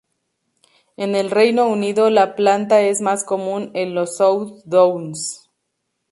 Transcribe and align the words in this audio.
En 0.97 1.13
el 1.15 1.29
Reino 1.29 1.67
Unido 1.67 2.09
la 2.09 2.33
planta 2.35 2.81
es 2.81 3.01
más 3.01 3.23
común 3.23 3.69
en 3.75 3.93
los 3.93 4.17
South 4.17 4.63
Downs. 4.65 5.47